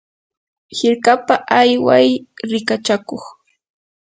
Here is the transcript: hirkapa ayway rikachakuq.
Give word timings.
hirkapa 0.77 1.35
ayway 1.59 2.07
rikachakuq. 2.49 3.23